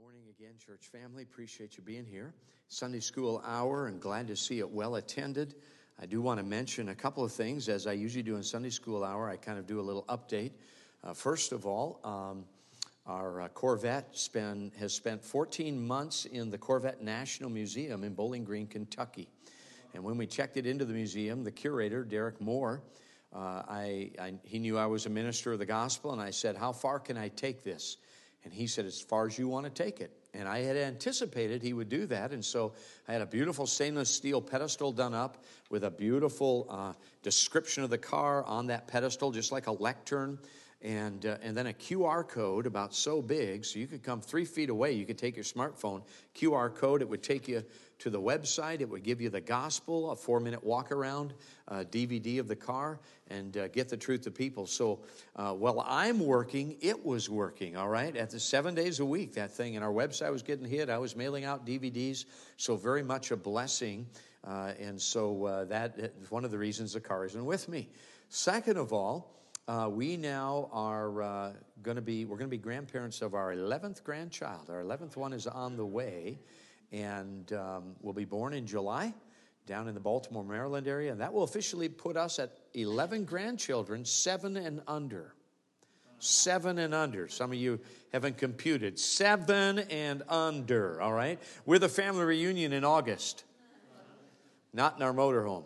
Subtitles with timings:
[0.00, 1.22] morning again, church family.
[1.24, 2.32] Appreciate you being here.
[2.68, 5.56] Sunday school hour, and glad to see it well attended.
[6.00, 7.68] I do want to mention a couple of things.
[7.68, 10.52] As I usually do in Sunday school hour, I kind of do a little update.
[11.04, 12.46] Uh, first of all, um,
[13.04, 18.44] our uh, Corvette spend, has spent 14 months in the Corvette National Museum in Bowling
[18.44, 19.28] Green, Kentucky.
[19.92, 22.80] And when we checked it into the museum, the curator, Derek Moore,
[23.34, 26.56] uh, I, I, he knew I was a minister of the gospel, and I said,
[26.56, 27.98] How far can I take this?
[28.44, 30.12] And he said, As far as you want to take it.
[30.32, 32.30] And I had anticipated he would do that.
[32.32, 32.72] And so
[33.08, 37.90] I had a beautiful stainless steel pedestal done up with a beautiful uh, description of
[37.90, 40.38] the car on that pedestal, just like a lectern.
[40.82, 44.46] And, uh, and then a QR code about so big, so you could come three
[44.46, 44.92] feet away.
[44.92, 46.02] You could take your smartphone,
[46.34, 47.62] QR code, it would take you
[48.00, 48.80] to the website.
[48.80, 51.34] It would give you the gospel, a four minute walk around,
[51.68, 54.66] uh, DVD of the car, and uh, get the truth to people.
[54.66, 55.00] So
[55.36, 58.14] uh, while I'm working, it was working, all right?
[58.16, 60.90] At the seven days a week, that thing, and our website was getting hit.
[60.90, 62.24] I was mailing out DVDs,
[62.56, 64.06] so very much a blessing.
[64.44, 67.88] Uh, and so uh, that is one of the reasons the car isn't with me.
[68.30, 69.36] Second of all,
[69.68, 73.54] uh, we now are uh, going to be we're going to be grandparents of our
[73.54, 76.38] 11th grandchild our 11th one is on the way
[76.92, 79.12] and um, will be born in july
[79.66, 84.04] down in the baltimore maryland area and that will officially put us at 11 grandchildren
[84.04, 85.34] seven and under
[86.18, 87.78] seven and under some of you
[88.12, 93.44] haven't computed seven and under all right we're the family reunion in august
[94.72, 95.64] not in our motorhome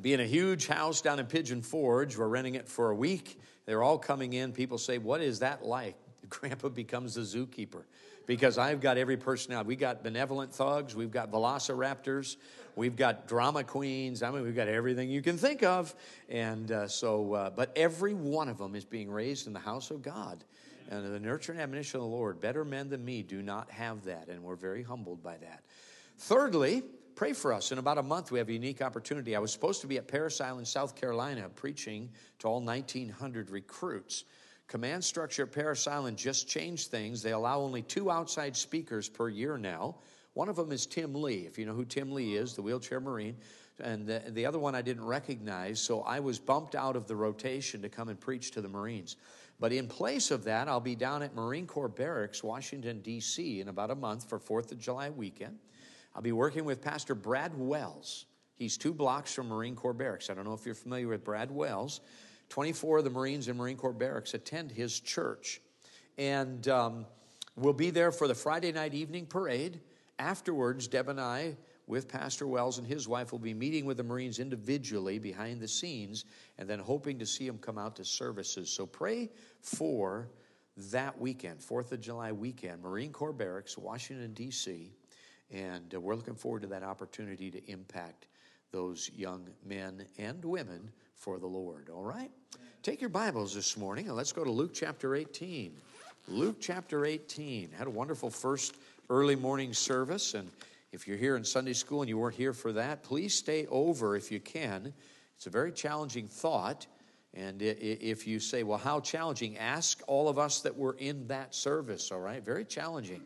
[0.00, 2.16] being a huge house down in Pigeon Forge.
[2.16, 3.40] We're renting it for a week.
[3.64, 4.52] They're all coming in.
[4.52, 5.96] People say, What is that like?
[6.28, 7.84] Grandpa becomes the zookeeper
[8.26, 9.68] because I've got every personality.
[9.68, 12.36] We got benevolent thugs, we've got velociraptors,
[12.74, 14.22] we've got drama queens.
[14.22, 15.94] I mean, we've got everything you can think of.
[16.28, 19.90] And uh, so, uh, but every one of them is being raised in the house
[19.90, 20.44] of God.
[20.90, 24.04] And the nurture and admonition of the Lord, better men than me do not have
[24.04, 24.28] that.
[24.28, 25.62] And we're very humbled by that.
[26.18, 26.82] Thirdly,
[27.16, 27.72] pray for us.
[27.72, 29.34] In about a month, we have a unique opportunity.
[29.34, 32.08] I was supposed to be at Parris Island, South Carolina, preaching
[32.38, 34.24] to all 1,900 recruits.
[34.68, 37.22] Command structure at Parris Island just changed things.
[37.22, 39.96] They allow only two outside speakers per year now.
[40.34, 43.00] One of them is Tim Lee, if you know who Tim Lee is, the wheelchair
[43.00, 43.36] Marine.
[43.80, 47.14] And the, the other one I didn't recognize, so I was bumped out of the
[47.14, 49.16] rotation to come and preach to the Marines.
[49.60, 53.68] But in place of that, I'll be down at Marine Corps Barracks, Washington, D.C., in
[53.68, 55.58] about a month for 4th of July weekend.
[56.14, 58.26] I'll be working with Pastor Brad Wells.
[58.56, 60.30] He's two blocks from Marine Corps Barracks.
[60.30, 62.00] I don't know if you're familiar with Brad Wells.
[62.48, 65.60] 24 of the Marines in Marine Corps Barracks attend his church.
[66.18, 67.06] And um,
[67.56, 69.80] we'll be there for the Friday night evening parade.
[70.18, 71.56] Afterwards, Deb and I,
[71.86, 75.68] with Pastor Wells and his wife, will be meeting with the Marines individually behind the
[75.68, 76.24] scenes
[76.58, 78.70] and then hoping to see them come out to services.
[78.70, 79.30] So pray
[79.60, 80.30] for
[80.76, 84.92] that weekend, 4th of July weekend, Marine Corps Barracks, Washington, D.C.
[85.50, 88.26] And uh, we're looking forward to that opportunity to impact
[88.72, 91.90] those young men and women for the Lord.
[91.92, 92.30] All right?
[92.82, 95.72] Take your Bibles this morning and let's go to Luke chapter 18.
[96.28, 97.70] Luke chapter 18.
[97.72, 98.76] Had a wonderful first
[99.10, 100.34] early morning service.
[100.34, 100.50] And
[100.92, 104.16] if you're here in Sunday school and you weren't here for that, please stay over
[104.16, 104.92] if you can.
[105.36, 106.86] It's a very challenging thought.
[107.34, 109.58] And if you say, well, how challenging?
[109.58, 112.42] Ask all of us that were in that service, all right?
[112.42, 113.20] Very challenging.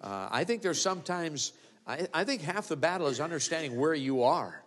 [0.00, 1.52] Uh, I think there's sometimes,
[1.86, 4.62] I, I think half the battle is understanding where you are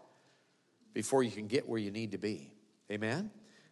[0.93, 2.52] before you can get where you need to be.
[2.91, 3.31] Amen?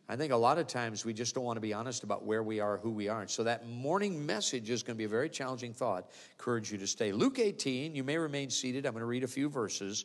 [0.10, 2.44] I think a lot of times we just don't want to be honest about where
[2.44, 3.22] we are, who we are.
[3.22, 6.10] And so that morning message is going to be a very challenging thought.
[6.38, 7.14] Encourage you to stay.
[7.14, 8.86] Luke 18, you may remain seated.
[8.86, 10.04] I'm going to read a few verses.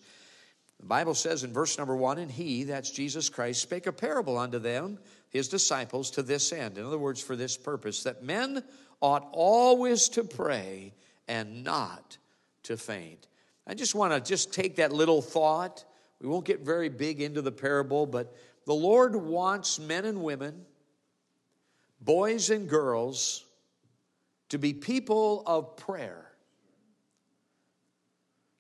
[0.79, 4.39] The Bible says in verse number one, and he, that's Jesus Christ, spake a parable
[4.39, 4.99] unto them,
[5.31, 6.79] his disciples, to this end.
[6.79, 8.63] In other words, for this purpose, that men
[9.01, 10.95] ought always to pray
[11.27, 12.19] and not
[12.65, 13.27] to faint.
[13.67, 15.85] I just want to just take that little thought.
[16.21, 18.37] We won't get very big into the parable, but
[18.67, 20.67] the Lord wants men and women,
[22.01, 23.45] boys and girls,
[24.49, 26.27] to be people of prayer.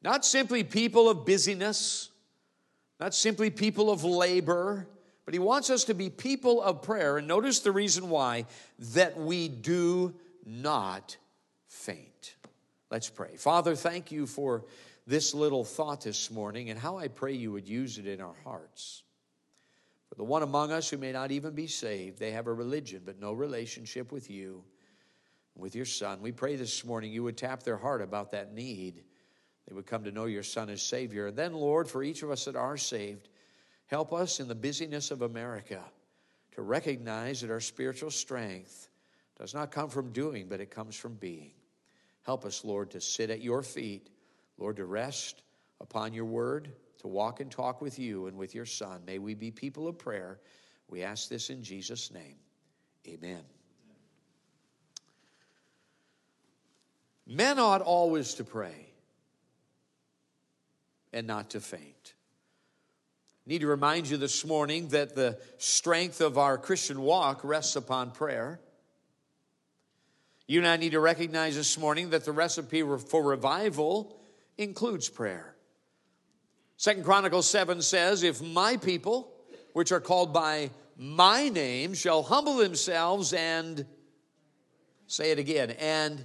[0.03, 2.11] Not simply people of busyness,
[3.00, 4.87] not simply people of labor,
[5.25, 7.19] but He wants us to be people of prayer.
[7.19, 8.47] And notice the reason why
[8.94, 10.14] that we do
[10.44, 11.17] not
[11.67, 12.37] faint.
[12.91, 13.37] Let's pray.
[13.37, 14.64] Father, thank you for
[15.06, 18.37] this little thought this morning and how I pray you would use it in our
[18.44, 19.02] hearts.
[20.08, 23.03] For the one among us who may not even be saved, they have a religion
[23.05, 24.62] but no relationship with you,
[25.56, 26.20] with your Son.
[26.23, 29.03] We pray this morning you would tap their heart about that need.
[29.67, 31.29] They would come to know your Son as Savior.
[31.29, 33.29] And then, Lord, for each of us that are saved,
[33.87, 35.82] help us in the busyness of America
[36.52, 38.88] to recognize that our spiritual strength
[39.38, 41.50] does not come from doing, but it comes from being.
[42.23, 44.09] Help us, Lord, to sit at your feet,
[44.59, 45.43] Lord, to rest
[45.81, 49.02] upon your word, to walk and talk with you and with your Son.
[49.06, 50.38] May we be people of prayer.
[50.88, 52.37] We ask this in Jesus' name.
[53.08, 53.43] Amen.
[57.26, 58.87] Men ought always to pray
[61.12, 62.14] and not to faint.
[63.46, 67.75] I need to remind you this morning that the strength of our Christian walk rests
[67.75, 68.60] upon prayer.
[70.46, 74.20] You and I need to recognize this morning that the recipe for revival
[74.56, 75.56] includes prayer.
[76.76, 79.32] Second Chronicles 7 says, If my people,
[79.73, 83.87] which are called by my name, shall humble themselves and
[85.06, 86.25] say it again, and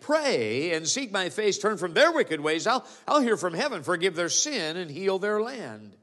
[0.00, 3.82] pray and seek my face, turn from their wicked ways, I'll, I'll hear from heaven,
[3.82, 5.96] forgive their sin, and heal their land.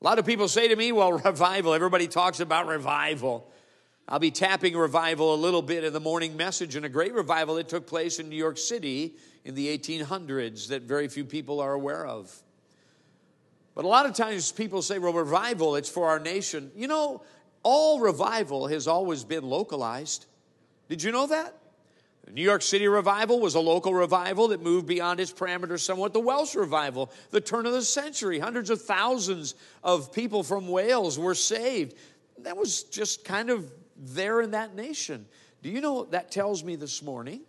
[0.00, 3.50] A lot of people say to me, well, revival, everybody talks about revival.
[4.06, 7.54] I'll be tapping revival a little bit in the morning message and a great revival
[7.54, 9.14] that took place in New York City
[9.44, 12.30] in the 1800s that very few people are aware of.
[13.74, 16.70] But a lot of times people say, well, revival, it's for our nation.
[16.76, 17.22] You know,
[17.62, 20.26] all revival has always been localized.
[20.88, 21.56] Did you know that?
[22.26, 26.12] The New York City revival was a local revival that moved beyond its parameters somewhat.
[26.12, 31.18] The Welsh revival, the turn of the century, hundreds of thousands of people from Wales
[31.18, 31.96] were saved.
[32.38, 35.26] That was just kind of there in that nation.
[35.62, 37.42] Do you know that tells me this morning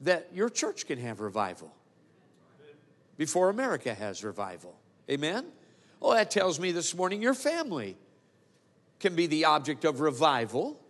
[0.00, 1.72] that your church can have revival
[3.16, 4.76] before America has revival?
[5.10, 5.46] Amen?
[6.00, 7.96] Oh, that tells me this morning your family
[8.98, 10.80] can be the object of revival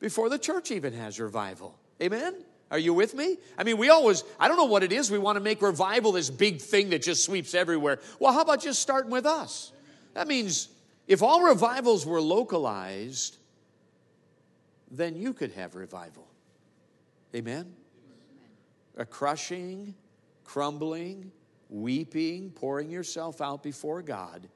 [0.00, 1.78] before the church even has revival.
[2.02, 2.34] Amen?
[2.70, 3.36] Are you with me?
[3.58, 6.12] I mean, we always, I don't know what it is, we want to make revival
[6.12, 7.98] this big thing that just sweeps everywhere.
[8.18, 9.72] Well, how about just starting with us?
[10.14, 10.68] That means
[11.08, 13.36] if all revivals were localized,
[14.90, 16.26] then you could have revival.
[17.34, 17.72] Amen?
[18.96, 19.94] A crushing,
[20.44, 21.30] crumbling,
[21.68, 24.48] weeping, pouring yourself out before God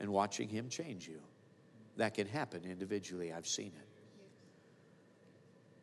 [0.00, 1.20] and watching Him change you.
[1.96, 3.32] That can happen individually.
[3.32, 3.88] I've seen it.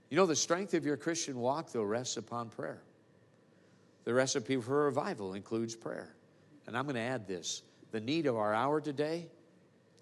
[0.09, 2.81] You know, the strength of your Christian walk, though, rests upon prayer.
[4.05, 6.15] The recipe for revival includes prayer.
[6.65, 7.61] And I'm going to add this
[7.91, 9.27] the need of our hour today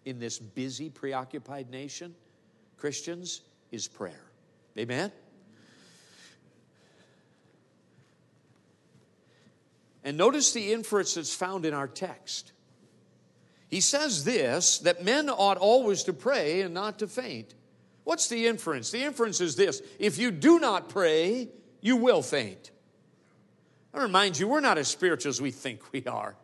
[0.06, 2.16] in this busy, preoccupied nation,
[2.78, 3.42] Christians,
[3.72, 4.22] is prayer.
[4.78, 5.12] Amen?
[10.04, 12.54] And notice the inference that's found in our text.
[13.68, 17.54] He says this that men ought always to pray and not to faint.
[18.06, 18.90] What's the inference?
[18.92, 21.50] The inference is this if you do not pray,
[21.82, 22.72] you will faint.
[23.94, 26.36] I remind you, we're not as spiritual as we think we are.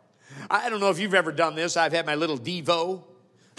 [0.50, 1.76] I don't know if you've ever done this.
[1.76, 3.04] I've had my little Devo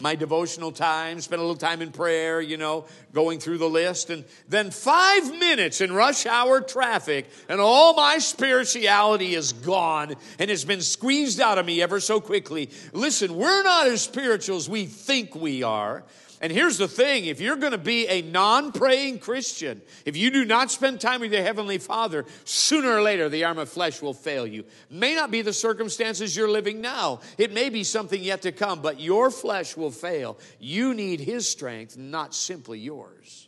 [0.02, 4.10] my devotional time, spend a little time in prayer, you know, going through the list,
[4.10, 10.52] and then five minutes in rush hour traffic, and all my spirituality is gone and
[10.52, 12.70] it's been squeezed out of me ever so quickly.
[12.94, 16.04] Listen, we're not as spiritual as we think we are.
[16.46, 20.30] And here's the thing if you're going to be a non praying Christian, if you
[20.30, 24.00] do not spend time with your Heavenly Father, sooner or later the arm of flesh
[24.00, 24.64] will fail you.
[24.92, 28.84] May not be the circumstances you're living now, it may be something yet to come,
[28.84, 30.38] but your flesh will fail.
[30.60, 33.48] You need His strength, not simply yours.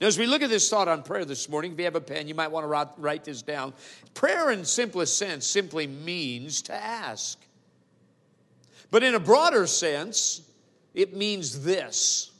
[0.00, 2.00] Now, as we look at this thought on prayer this morning, if you have a
[2.00, 3.74] pen, you might want to write this down.
[4.14, 7.38] Prayer, in simplest sense, simply means to ask.
[8.90, 10.40] But in a broader sense,
[10.96, 12.32] it means this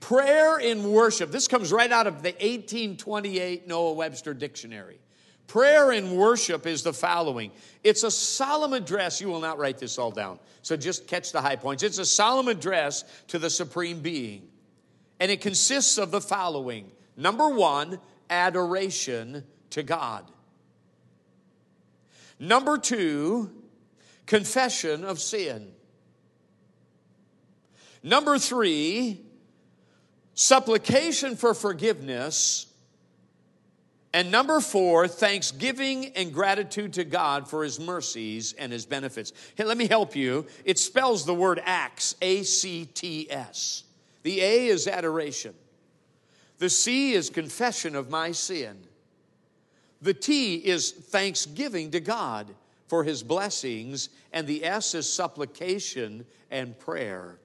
[0.00, 1.30] prayer in worship.
[1.30, 4.98] This comes right out of the 1828 Noah Webster Dictionary.
[5.46, 7.50] Prayer in worship is the following
[7.82, 9.20] it's a solemn address.
[9.20, 11.82] You will not write this all down, so just catch the high points.
[11.82, 14.48] It's a solemn address to the Supreme Being,
[15.20, 17.98] and it consists of the following number one,
[18.30, 20.30] adoration to God.
[22.38, 23.50] Number two,
[24.26, 25.72] confession of sin.
[28.04, 29.22] Number three,
[30.34, 32.66] supplication for forgiveness.
[34.12, 39.32] And number four, thanksgiving and gratitude to God for his mercies and his benefits.
[39.56, 40.46] Hey, let me help you.
[40.66, 43.84] It spells the word acts, A C T S.
[44.22, 45.54] The A is adoration,
[46.58, 48.78] the C is confession of my sin,
[50.00, 52.54] the T is thanksgiving to God
[52.86, 57.38] for his blessings, and the S is supplication and prayer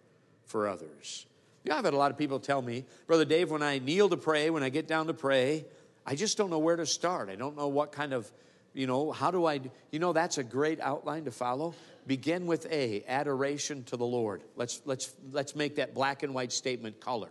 [0.49, 1.25] for others.
[1.63, 4.09] You know, I've had a lot of people tell me, Brother Dave, when I kneel
[4.09, 5.65] to pray, when I get down to pray,
[6.05, 7.29] I just don't know where to start.
[7.29, 8.29] I don't know what kind of,
[8.73, 11.75] you know, how do I, you know, that's a great outline to follow.
[12.07, 14.41] Begin with A, adoration to the Lord.
[14.55, 17.29] Let's, let's, let's make that black and white statement color.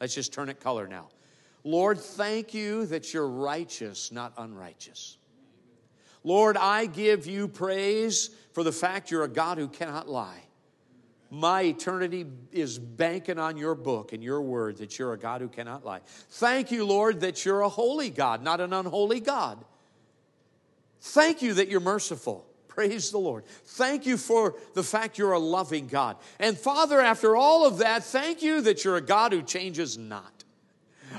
[0.00, 1.08] Let's just turn it color now.
[1.64, 5.16] Lord, thank you that you're righteous, not unrighteous.
[6.24, 10.42] Lord, I give you praise for the fact you're a God who cannot lie.
[11.34, 15.48] My eternity is banking on your book and your word that you're a God who
[15.48, 16.00] cannot lie.
[16.28, 19.64] Thank you, Lord, that you're a holy God, not an unholy God.
[21.00, 22.46] Thank you that you're merciful.
[22.68, 23.46] Praise the Lord.
[23.46, 26.18] Thank you for the fact you're a loving God.
[26.38, 30.41] And Father, after all of that, thank you that you're a God who changes not.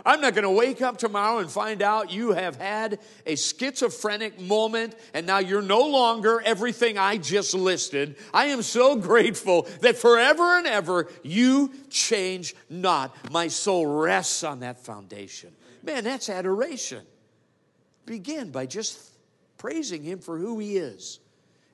[0.06, 4.40] I'm not going to wake up tomorrow and find out you have had a schizophrenic
[4.40, 8.18] moment and now you're no longer everything I just listed.
[8.34, 13.16] I am so grateful that forever and ever you change not.
[13.32, 15.54] My soul rests on that foundation.
[15.84, 17.04] Man, that's adoration.
[18.06, 19.00] Begin by just
[19.58, 21.20] praising Him for who He is.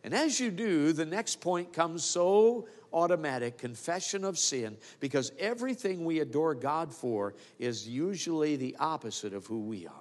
[0.03, 6.05] And as you do, the next point comes so automatic confession of sin because everything
[6.05, 9.93] we adore God for is usually the opposite of who we are.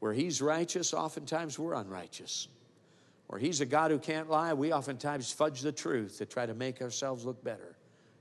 [0.00, 2.48] Where He's righteous, oftentimes we're unrighteous.
[3.28, 6.54] Where He's a God who can't lie, we oftentimes fudge the truth to try to
[6.54, 7.76] make ourselves look better.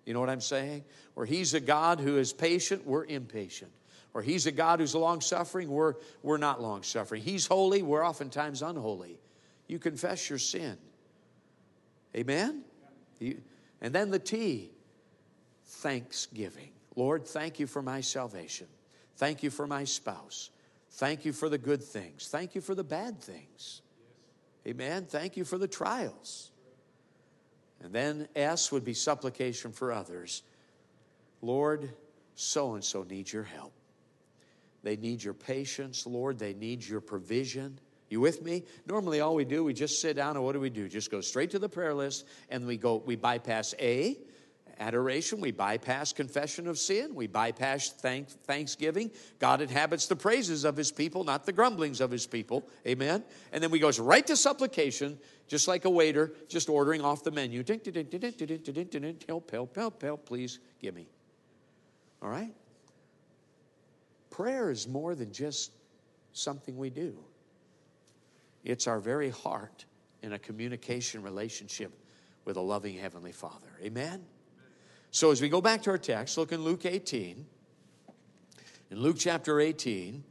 [0.06, 0.84] You know what I'm saying?
[1.16, 3.72] Where He's a God who is patient, we're impatient.
[4.14, 7.24] Or He's a God who's long suffering, we're, we're not long suffering.
[7.24, 9.20] He's holy, we're oftentimes unholy.
[9.68, 10.78] You confess your sin.
[12.16, 12.64] Amen?
[13.22, 14.72] And then the T,
[15.66, 16.72] thanksgiving.
[16.96, 18.68] Lord, thank you for my salvation.
[19.18, 20.50] Thank you for my spouse.
[20.92, 22.28] Thank you for the good things.
[22.28, 23.82] Thank you for the bad things.
[24.68, 25.06] Amen.
[25.06, 26.52] Thank you for the trials.
[27.84, 30.44] And then S would be supplication for others.
[31.42, 31.94] Lord,
[32.36, 33.74] so and so needs your help.
[34.84, 36.38] They need your patience, Lord.
[36.38, 37.80] They need your provision.
[38.12, 38.64] You with me?
[38.86, 40.90] Normally, all we do, we just sit down and what do we do?
[40.90, 44.18] Just go straight to the prayer list and we go, we bypass A,
[44.82, 49.12] adoration, we bypass confession of sin, we bypass thank, thanksgiving.
[49.40, 52.68] God inhabits the praises of his people, not the grumblings of his people.
[52.86, 53.24] Amen.
[53.54, 57.32] And then we goes right to supplication, just like a waiter, just ordering off the
[57.32, 57.64] menu.
[59.28, 61.08] Help, help, help, help, please give me.
[62.22, 62.54] All right?
[64.32, 65.72] Prayer is more than just
[66.34, 67.18] something we do.
[68.64, 69.86] It's our very heart
[70.22, 71.92] in a communication relationship
[72.46, 73.70] with a loving Heavenly Father.
[73.84, 74.24] Amen?
[75.12, 77.46] So as we go back to our text, look in Luke 18.
[78.92, 80.24] In Luke chapter 18,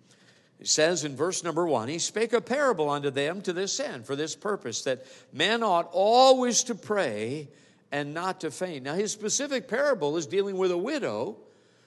[0.60, 4.06] it says in verse number one, He spake a parable unto them to this end,
[4.06, 7.48] for this purpose, that men ought always to pray
[7.90, 8.84] and not to faint.
[8.84, 11.36] Now, his specific parable is dealing with a widow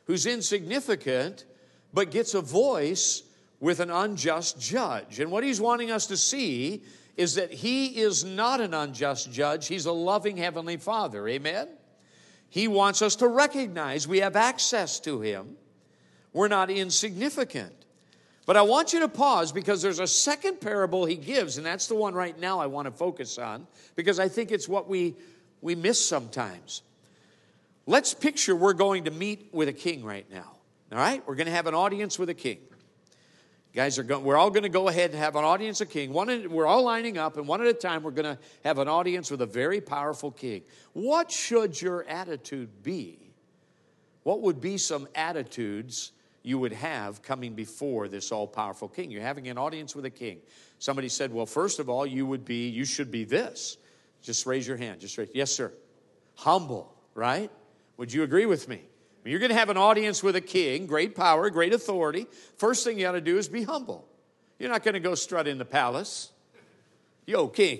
[0.05, 1.45] who's insignificant,
[1.93, 3.23] but gets a voice
[3.63, 5.21] with an unjust judge.
[5.21, 6.83] And what he's wanting us to see
[7.15, 11.25] is that he is not an unjust judge, he's a loving heavenly father.
[11.29, 11.69] Amen?
[12.49, 15.55] He wants us to recognize we have access to him.
[16.33, 17.73] We're not insignificant.
[18.45, 21.87] But I want you to pause because there's a second parable he gives, and that's
[21.87, 23.65] the one right now I want to focus on
[23.95, 25.15] because I think it's what we,
[25.61, 26.81] we miss sometimes.
[27.87, 30.51] Let's picture we're going to meet with a king right now.
[30.91, 31.25] All right?
[31.25, 32.57] We're going to have an audience with a king.
[33.73, 36.13] Guys are going, we're all going to go ahead and have an audience of king.
[36.13, 38.87] One, we're all lining up, and one at a time, we're going to have an
[38.87, 40.61] audience with a very powerful king.
[40.93, 43.17] What should your attitude be?
[44.21, 46.11] What would be some attitudes
[46.43, 49.09] you would have coming before this all powerful king?
[49.09, 50.37] You're having an audience with a king.
[50.77, 53.77] Somebody said, Well, first of all, you would be, you should be this.
[54.21, 55.01] Just raise your hand.
[55.01, 55.73] Just raise, yes, sir.
[56.35, 57.49] Humble, right?
[57.97, 58.83] Would you agree with me?
[59.25, 62.27] You're going to have an audience with a king, great power, great authority.
[62.57, 64.05] First thing you got to do is be humble.
[64.59, 66.31] You're not going to go strut in the palace.
[67.25, 67.79] Yo, king.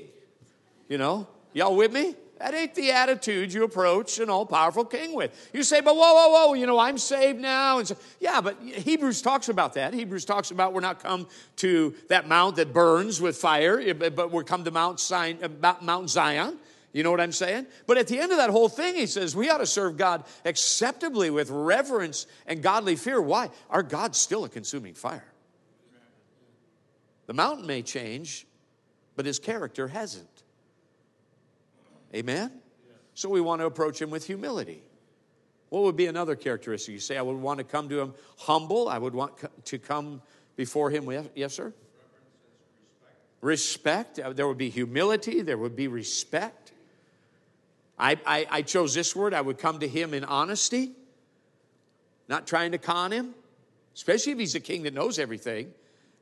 [0.88, 2.16] You know, y'all with me?
[2.40, 5.50] That ain't the attitude you approach an all powerful king with.
[5.54, 7.80] You say, but whoa, whoa, whoa, you know, I'm saved now.
[7.80, 9.94] And so, yeah, but Hebrews talks about that.
[9.94, 14.44] Hebrews talks about we're not come to that mount that burns with fire, but we're
[14.44, 16.58] come to Mount, uh, Mount Zion
[16.94, 17.66] you know what I'm saying?
[17.88, 20.24] But at the end of that whole thing, he says we ought to serve God
[20.46, 23.20] acceptably with reverence and godly fear.
[23.20, 23.50] Why?
[23.70, 25.26] Our God's still a consuming fire.
[27.26, 28.46] The mountain may change,
[29.16, 30.44] but his character hasn't.
[32.14, 32.52] Amen?
[33.16, 34.84] So we want to approach him with humility.
[35.70, 36.94] What would be another characteristic?
[36.94, 38.88] You say, I would want to come to him humble.
[38.88, 39.34] I would want
[39.66, 40.22] to come
[40.56, 41.74] before him with, yes, sir?
[43.42, 44.18] Respect.
[44.18, 44.36] respect.
[44.38, 45.42] There would be humility.
[45.42, 46.63] There would be respect.
[47.98, 49.34] I, I, I chose this word.
[49.34, 50.92] I would come to him in honesty,
[52.28, 53.34] not trying to con him,
[53.94, 55.72] especially if he's a king that knows everything.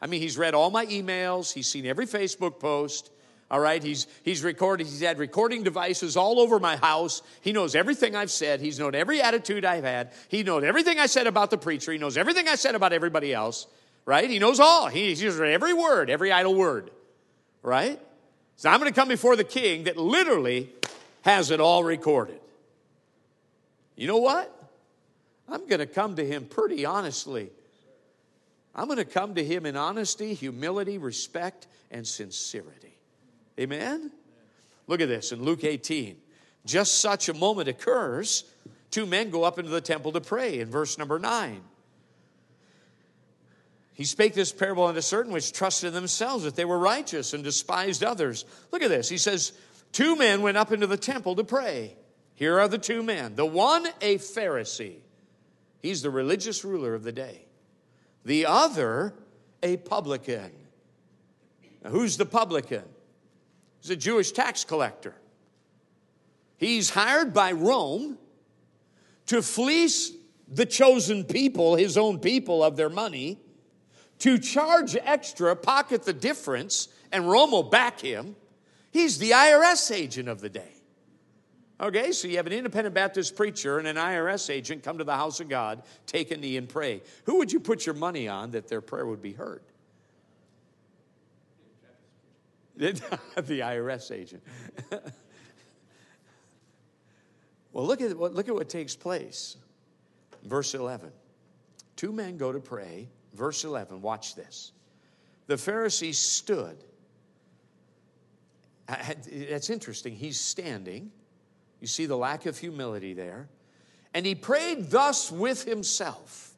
[0.02, 3.12] I mean, he's read all my emails, he's seen every Facebook post.
[3.52, 4.88] All right, he's he's recorded.
[4.88, 7.22] He's had recording devices all over my house.
[7.42, 8.62] He knows everything I've said.
[8.62, 10.14] He's known every attitude I've had.
[10.30, 11.92] He knows everything I said about the preacher.
[11.92, 13.68] He knows everything I said about everybody else.
[14.06, 14.30] Right?
[14.30, 14.88] He knows all.
[14.88, 16.92] He's heard every word, every idle word.
[17.62, 18.00] Right?
[18.56, 20.70] So I'm going to come before the king that literally
[21.22, 22.40] has it all recorded.
[23.96, 24.52] You know what?
[25.48, 27.50] I'm going to come to him pretty honestly.
[28.74, 32.98] I'm going to come to him in honesty, humility, respect, and sincerity.
[33.60, 34.12] Amen?
[34.88, 36.16] Look at this in Luke 18.
[36.66, 38.46] Just such a moment occurs.
[38.92, 41.62] Two men go up into the temple to pray in verse number 9.
[43.94, 47.44] He spake this parable unto certain which trusted in themselves that they were righteous and
[47.44, 48.46] despised others.
[48.72, 49.10] Look at this.
[49.10, 49.52] He says,
[49.92, 51.96] Two men went up into the temple to pray.
[52.36, 53.36] Here are the two men.
[53.36, 55.00] The one, a Pharisee.
[55.80, 57.46] He's the religious ruler of the day.
[58.24, 59.14] The other,
[59.64, 60.52] a publican.
[61.84, 62.84] Now, who's the publican?
[63.82, 65.16] He's a Jewish tax collector.
[66.58, 68.18] He's hired by Rome
[69.26, 70.12] to fleece
[70.48, 73.40] the chosen people, his own people, of their money,
[74.20, 78.36] to charge extra, pocket the difference, and Rome will back him.
[78.92, 80.74] He's the IRS agent of the day.
[81.80, 85.16] Okay, so you have an independent Baptist preacher and an IRS agent come to the
[85.16, 87.02] house of God, take a knee and pray.
[87.24, 89.64] Who would you put your money on that their prayer would be heard?
[92.82, 92.94] the
[93.60, 94.44] IRS agent.
[97.72, 99.58] well, look at, what, look at what takes place.
[100.44, 101.12] Verse 11.
[101.96, 103.08] Two men go to pray.
[103.34, 104.72] Verse 11, watch this.
[105.48, 106.84] The Pharisee stood.
[109.50, 110.16] That's interesting.
[110.16, 111.12] He's standing.
[111.80, 113.48] You see the lack of humility there.
[114.14, 116.54] And he prayed thus with himself.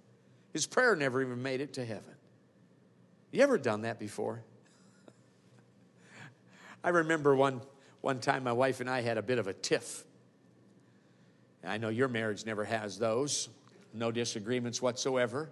[0.52, 2.14] His prayer never even made it to heaven.
[3.32, 4.44] You ever done that before?
[6.84, 7.62] I remember one,
[8.02, 10.04] one time my wife and I had a bit of a tiff.
[11.64, 13.50] I know your marriage never has those,
[13.94, 15.50] no disagreements whatsoever,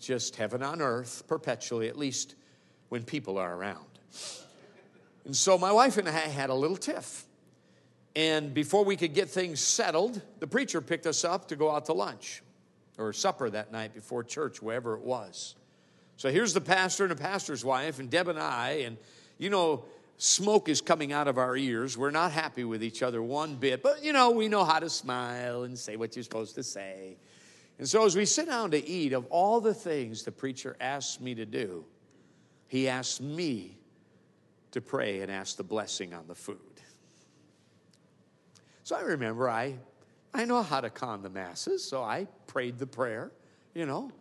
[0.00, 2.34] just heaven on earth perpetually, at least
[2.88, 3.86] when people are around.
[5.26, 7.24] And so my wife and I had a little tiff.
[8.14, 11.86] And before we could get things settled, the preacher picked us up to go out
[11.86, 12.42] to lunch
[12.96, 15.56] or supper that night before church, wherever it was.
[16.16, 18.96] So here's the pastor and the pastor's wife, and Deb and I, and
[19.36, 19.84] you know,
[20.16, 21.98] smoke is coming out of our ears.
[21.98, 24.88] We're not happy with each other one bit, but you know, we know how to
[24.88, 27.18] smile and say what you're supposed to say.
[27.78, 31.20] And so as we sit down to eat, of all the things the preacher asked
[31.20, 31.84] me to do,
[32.68, 33.75] he asked me
[34.76, 36.58] to pray and ask the blessing on the food.
[38.84, 39.74] So I remember I,
[40.34, 43.32] I know how to con the masses, so I prayed the prayer,
[43.74, 44.12] you know,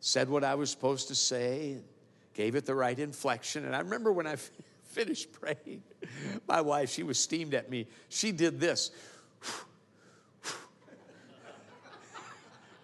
[0.00, 1.78] said what I was supposed to say,
[2.34, 3.64] gave it the right inflection.
[3.64, 4.36] And I remember when I
[4.84, 5.82] finished praying,
[6.46, 7.88] my wife, she was steamed at me.
[8.08, 8.92] She did this.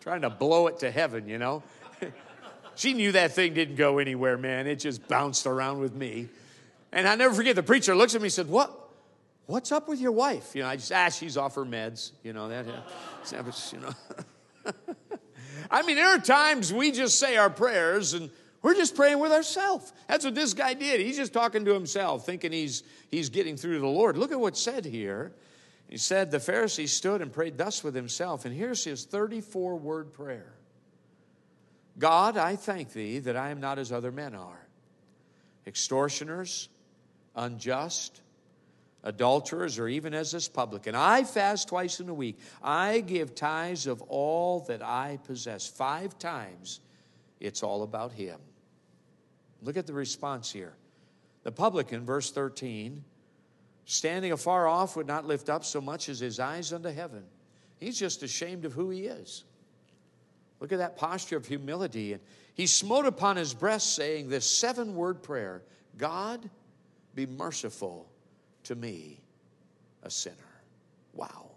[0.00, 1.62] Trying to blow it to heaven, you know.
[2.74, 4.66] she knew that thing didn't go anywhere, man.
[4.66, 6.28] It just bounced around with me.
[6.92, 8.78] And I never forget, the preacher looks at me and said, What?
[9.46, 10.54] What's up with your wife?
[10.54, 12.12] You know, I just, ah, she's off her meds.
[12.22, 12.66] You know, that,
[13.72, 13.92] you know.
[15.70, 18.30] I mean, there are times we just say our prayers and
[18.62, 19.92] we're just praying with ourselves.
[20.06, 21.00] That's what this guy did.
[21.00, 24.16] He's just talking to himself, thinking he's, he's getting through to the Lord.
[24.16, 25.32] Look at what's said here.
[25.88, 28.44] He said, The Pharisee stood and prayed thus with himself.
[28.44, 30.54] And here's his 34 word prayer
[31.98, 34.66] God, I thank thee that I am not as other men are,
[35.66, 36.68] extortioners,
[37.34, 38.20] unjust,
[39.02, 40.94] adulterers, or even as this publican.
[40.94, 42.38] I fast twice in a week.
[42.62, 45.66] I give tithes of all that I possess.
[45.66, 46.80] Five times,
[47.40, 48.38] it's all about him.
[49.62, 50.74] Look at the response here.
[51.44, 53.02] The publican, verse 13,
[53.84, 57.24] standing afar off, would not lift up so much as his eyes unto heaven.
[57.78, 59.44] He's just ashamed of who he is.
[60.60, 62.12] Look at that posture of humility.
[62.12, 62.22] And
[62.54, 65.62] he smote upon his breast, saying this seven word prayer
[65.98, 66.48] God,
[67.14, 68.08] be merciful
[68.64, 69.20] to me,
[70.02, 70.36] a sinner.
[71.12, 71.50] Wow.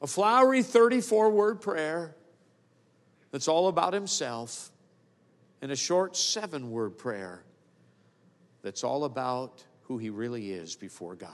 [0.00, 2.14] A flowery 34 word prayer
[3.30, 4.70] that's all about himself,
[5.60, 7.42] and a short seven word prayer
[8.62, 11.30] that's all about who he really is before God.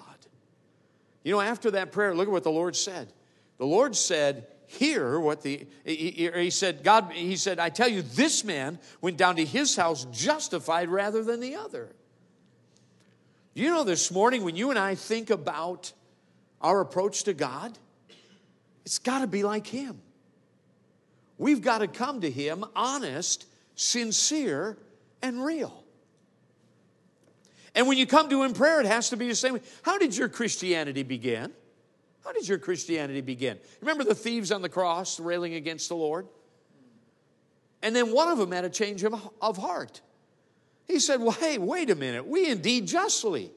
[1.24, 3.12] You know, after that prayer, look at what the Lord said.
[3.59, 8.00] The Lord said, Hear what the, he, he said, God, he said, I tell you,
[8.00, 11.94] this man went down to his house justified rather than the other.
[13.54, 15.92] You know, this morning when you and I think about
[16.60, 17.76] our approach to God,
[18.86, 20.00] it's got to be like Him.
[21.36, 24.78] We've got to come to Him honest, sincere,
[25.20, 25.84] and real.
[27.74, 29.60] And when you come to Him in prayer, it has to be the same way.
[29.82, 31.52] How did your Christianity begin?
[32.24, 33.58] How did your Christianity begin?
[33.80, 36.26] Remember the thieves on the cross railing against the Lord?
[37.82, 40.00] And then one of them had a change of, of heart.
[40.92, 42.26] He said, Well, hey, wait a minute.
[42.26, 43.50] We indeed justly.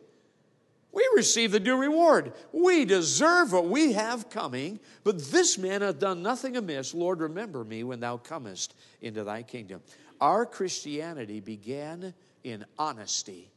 [0.93, 2.31] We receive the due reward.
[2.53, 6.93] We deserve what we have coming, but this man hath done nothing amiss.
[6.93, 9.81] Lord, remember me when thou comest into thy kingdom.
[10.21, 12.13] Our Christianity began
[12.45, 13.51] in honesty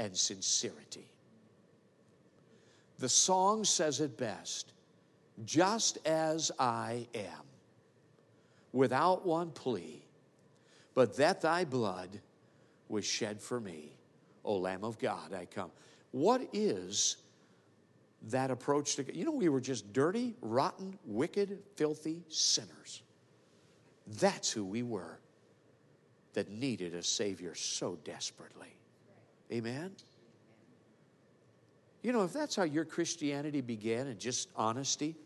[0.00, 1.08] and sincerity.
[2.98, 4.72] The song says it best
[5.44, 7.44] just as I am,
[8.72, 10.02] without one plea,
[10.94, 12.20] but that thy blood
[12.92, 13.96] was shed for me.
[14.44, 15.70] O Lamb of God, I come.
[16.12, 17.16] What is
[18.28, 23.02] that approach to you know we were just dirty rotten wicked filthy sinners.
[24.20, 25.18] That's who we were
[26.34, 28.76] that needed a savior so desperately.
[29.50, 29.92] Amen?
[32.02, 35.16] You know if that's how your christianity began and just honesty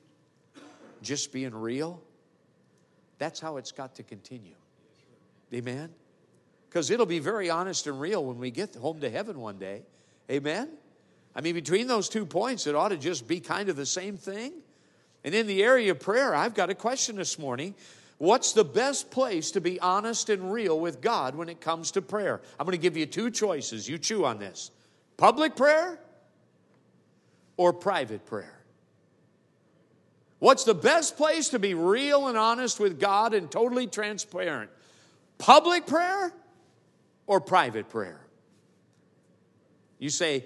[1.02, 2.00] just being real
[3.18, 4.54] that's how it's got to continue.
[5.52, 5.90] Amen
[6.76, 9.80] because it'll be very honest and real when we get home to heaven one day
[10.30, 10.68] Amen?
[11.34, 14.18] I mean, between those two points, it ought to just be kind of the same
[14.18, 14.52] thing.
[15.24, 17.74] And in the area of prayer, I've got a question this morning.
[18.18, 22.02] What's the best place to be honest and real with God when it comes to
[22.02, 22.42] prayer?
[22.60, 23.88] I'm going to give you two choices.
[23.88, 24.70] You chew on this
[25.16, 25.98] public prayer
[27.56, 28.60] or private prayer.
[30.40, 34.70] What's the best place to be real and honest with God and totally transparent?
[35.38, 36.34] Public prayer
[37.26, 38.20] or private prayer?
[39.98, 40.44] You say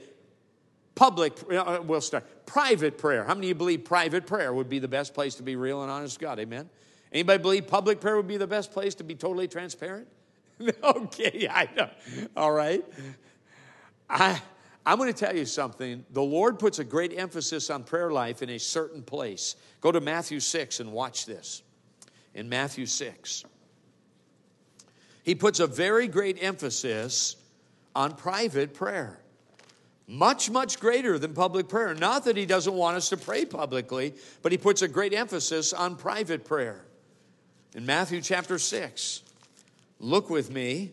[0.95, 2.47] public, uh, we'll start.
[2.47, 3.25] Private prayer.
[3.25, 5.83] How many of you believe private prayer would be the best place to be real
[5.83, 6.39] and honest God?
[6.39, 6.69] Amen.
[7.13, 10.09] Anybody believe public prayer would be the best place to be totally transparent?
[10.85, 11.91] okay, I know.
[12.37, 12.85] All right.
[14.09, 14.41] I,
[14.85, 16.05] I'm going to tell you something.
[16.11, 19.57] The Lord puts a great emphasis on prayer life in a certain place.
[19.81, 21.63] Go to Matthew 6 and watch this.
[22.35, 23.45] In Matthew 6,
[25.23, 27.37] he puts a very great emphasis
[27.95, 29.21] on private prayer
[30.11, 31.95] much, much greater than public prayer.
[31.95, 35.73] Not that he doesn't want us to pray publicly, but he puts a great emphasis
[35.73, 36.85] on private prayer.
[37.77, 39.23] In Matthew chapter 6,
[40.01, 40.91] look with me,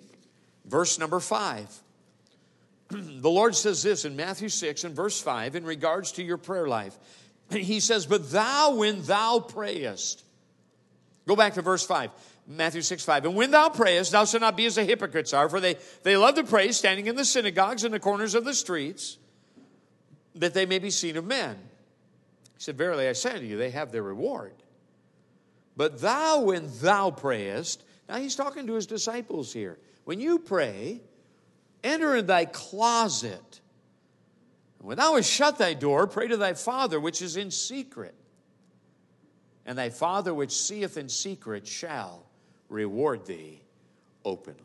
[0.65, 1.81] verse number 5.
[2.89, 6.67] the Lord says this in Matthew 6 and verse 5 in regards to your prayer
[6.67, 6.95] life.
[7.49, 10.23] He says, But thou, when thou prayest,
[11.25, 12.11] go back to verse 5.
[12.47, 13.25] Matthew 6, 5.
[13.25, 16.15] And when thou prayest, thou shalt not be as the hypocrites are, for they, they
[16.15, 19.17] love to pray standing in the synagogues and the corners of the streets,
[20.35, 21.57] that they may be seen of men.
[22.55, 24.53] He said, Verily I say unto you, they have their reward.
[25.75, 29.77] But thou, when thou prayest, now he's talking to his disciples here.
[30.05, 31.01] When you pray,
[31.83, 33.59] enter in thy closet.
[34.79, 38.15] And when thou hast shut thy door, pray to thy Father which is in secret.
[39.65, 42.26] And thy Father which seeth in secret shall
[42.69, 43.61] reward thee
[44.25, 44.61] openly.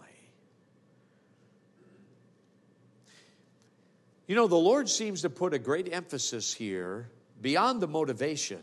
[4.27, 7.11] You know, the Lord seems to put a great emphasis here,
[7.41, 8.63] beyond the motivation,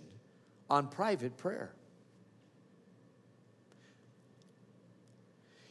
[0.69, 1.71] on private prayer.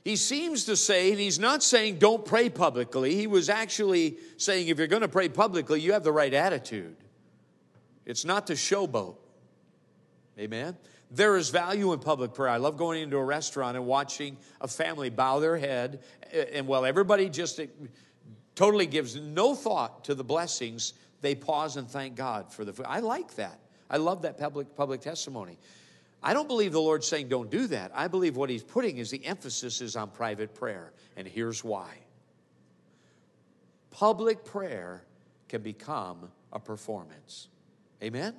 [0.05, 3.15] He seems to say, and he's not saying don't pray publicly.
[3.15, 6.97] He was actually saying if you're going to pray publicly, you have the right attitude.
[8.07, 9.17] It's not to showboat.
[10.39, 10.77] Amen?
[11.11, 12.51] There is value in public prayer.
[12.51, 16.01] I love going into a restaurant and watching a family bow their head,
[16.53, 17.67] and while everybody just eh,
[18.55, 20.93] totally gives no thought to the blessings,
[21.23, 22.87] they pause and thank God for the food.
[22.89, 23.59] I like that.
[23.89, 25.59] I love that public public testimony.
[26.23, 27.91] I don't believe the Lord's saying don't do that.
[27.95, 31.89] I believe what He's putting is the emphasis is on private prayer, and here's why.
[33.91, 35.05] Public prayer
[35.49, 37.49] can become a performance.
[38.03, 38.35] Amen?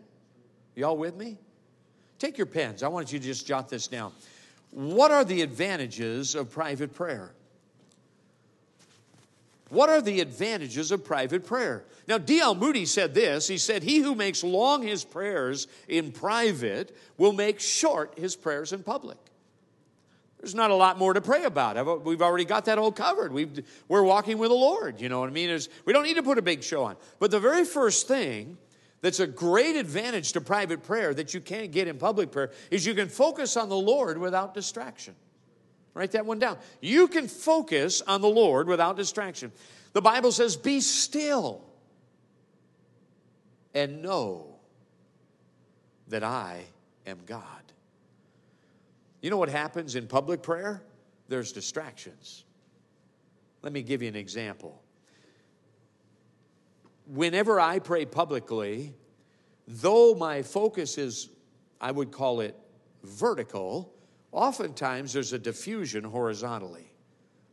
[0.76, 1.38] Y'all with me?
[2.20, 2.84] Take your pens.
[2.84, 4.12] I want you to just jot this down.
[4.72, 7.32] What are the advantages of private prayer?
[9.70, 11.84] What are the advantages of private prayer?
[12.08, 12.56] Now, D.L.
[12.56, 13.48] Moody said this.
[13.48, 18.74] He said, He who makes long his prayers in private will make short his prayers
[18.74, 19.18] in public.
[20.40, 22.04] There's not a lot more to pray about.
[22.06, 23.32] We've already got that all covered.
[23.34, 23.48] we
[23.92, 25.02] are walking with the Lord.
[25.02, 25.50] You know what I mean?
[25.50, 26.96] It's, we don't need to put a big show on.
[27.20, 28.58] But the very first thing
[29.02, 32.86] that's a great advantage to private prayer that you can't get in public prayer is
[32.86, 35.16] you can focus on the Lord without distraction.
[35.94, 36.58] Write that one down.
[36.82, 39.52] You can focus on the Lord without distraction.
[39.94, 41.64] The Bible says, Be still
[43.74, 44.56] and know
[46.10, 46.66] that I
[47.06, 47.44] am God.
[49.22, 50.82] You know what happens in public prayer?
[51.28, 52.46] There's distractions.
[53.62, 54.82] Let me give you an example.
[57.14, 58.94] Whenever I pray publicly,
[59.68, 61.30] though my focus is,
[61.82, 62.56] I would call it
[63.04, 63.94] vertical,
[64.32, 66.92] oftentimes there's a diffusion horizontally.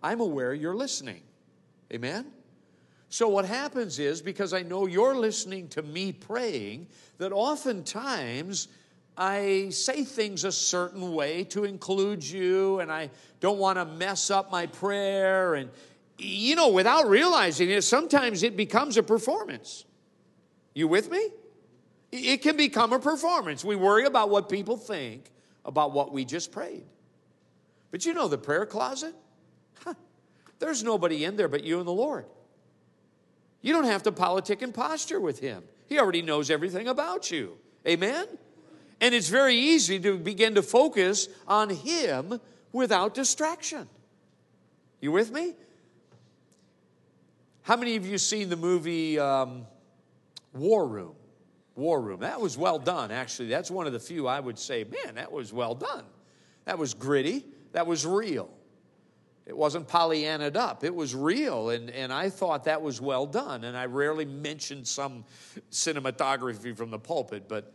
[0.02, 1.22] I'm aware you're listening.
[1.92, 2.26] Amen?
[3.08, 6.88] So, what happens is because I know you're listening to me praying,
[7.18, 8.68] that oftentimes
[9.16, 14.30] I say things a certain way to include you, and I don't want to mess
[14.30, 15.54] up my prayer.
[15.54, 15.70] And,
[16.18, 19.84] you know, without realizing it, sometimes it becomes a performance.
[20.74, 21.30] You with me?
[22.12, 23.64] It can become a performance.
[23.64, 25.30] We worry about what people think
[25.64, 26.84] about what we just prayed.
[27.90, 29.14] But you know, the prayer closet,
[29.84, 29.94] huh,
[30.58, 32.26] there's nobody in there but you and the Lord.
[33.60, 37.56] You don't have to politic and posture with Him, He already knows everything about you.
[37.86, 38.26] Amen?
[39.00, 42.40] And it's very easy to begin to focus on Him
[42.72, 43.88] without distraction.
[45.00, 45.54] You with me?
[47.66, 49.66] How many of you seen the movie um,
[50.54, 51.16] War Room?
[51.74, 52.20] War Room.
[52.20, 53.48] That was well done, actually.
[53.48, 56.04] That's one of the few I would say, man, that was well done.
[56.64, 57.44] That was gritty.
[57.72, 58.48] That was real.
[59.46, 60.84] It wasn't Pollyannaed up.
[60.84, 63.64] It was real, and, and I thought that was well done.
[63.64, 65.24] And I rarely mentioned some
[65.72, 67.72] cinematography from the pulpit, but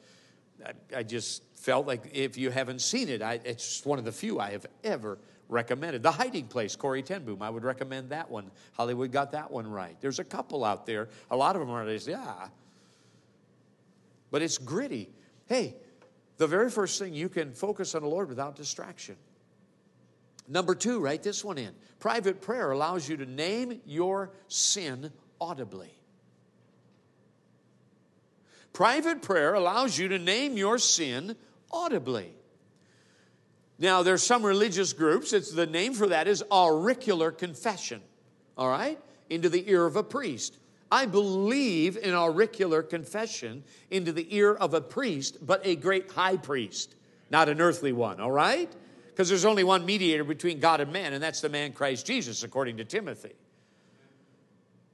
[0.65, 4.05] I, I just felt like if you haven't seen it, I, it's just one of
[4.05, 5.17] the few I have ever
[5.51, 6.01] recommended.
[6.01, 8.49] The Hiding Place, Corrie ten Boom, I would recommend that one.
[8.73, 9.95] Hollywood got that one right.
[10.01, 11.09] There's a couple out there.
[11.29, 12.47] A lot of them are just, yeah.
[14.31, 15.09] But it's gritty.
[15.47, 15.75] Hey,
[16.37, 19.17] the very first thing you can focus on the Lord without distraction.
[20.47, 21.73] Number two, write this one in.
[21.99, 25.93] Private prayer allows you to name your sin audibly.
[28.73, 31.35] Private prayer allows you to name your sin
[31.71, 32.33] audibly.
[33.81, 37.99] Now, there's some religious groups, it's the name for that is auricular confession,
[38.55, 38.99] all right?
[39.31, 40.59] Into the ear of a priest.
[40.91, 46.37] I believe in auricular confession into the ear of a priest, but a great high
[46.37, 46.93] priest,
[47.31, 48.71] not an earthly one, all right?
[49.07, 52.43] Because there's only one mediator between God and man, and that's the man Christ Jesus,
[52.43, 53.33] according to Timothy.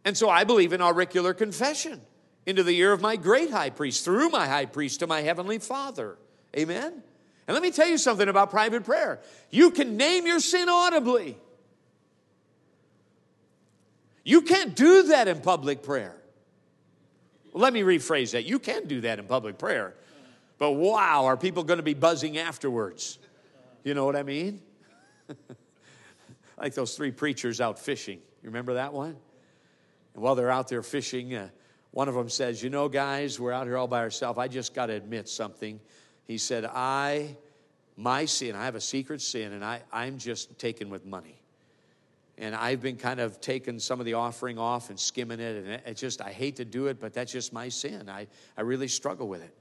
[0.05, 1.99] And so I believe in auricular confession
[2.45, 5.59] into the ear of my great high priest, through my high priest to my heavenly
[5.59, 6.17] Father.
[6.55, 7.03] Amen?
[7.47, 9.19] And let me tell you something about private prayer.
[9.49, 11.37] You can name your sin audibly.
[14.25, 16.13] You can't do that in public prayer.
[17.53, 18.43] Well, let me rephrase that.
[18.43, 19.93] You can do that in public prayer.
[20.57, 23.19] But wow, are people going to be buzzing afterwards?
[23.85, 24.61] You know what I mean?
[26.57, 28.17] like those three preachers out fishing.
[28.43, 29.15] You remember that one?
[30.13, 31.49] And while they're out there fishing, uh,
[31.91, 34.37] one of them says, You know, guys, we're out here all by ourselves.
[34.37, 35.79] I just got to admit something.
[36.27, 37.35] He said, I,
[37.95, 41.41] my sin, I have a secret sin, and I, I'm just taken with money.
[42.37, 45.67] And I've been kind of taking some of the offering off and skimming it, and
[45.67, 48.09] it just, I hate to do it, but that's just my sin.
[48.09, 49.55] I, I really struggle with it.